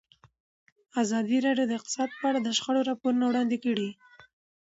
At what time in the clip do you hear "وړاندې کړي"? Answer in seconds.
3.27-3.89